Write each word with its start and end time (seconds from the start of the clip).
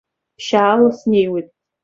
Ԥшьаала 0.37 0.89
снеиуеит. 0.97 1.49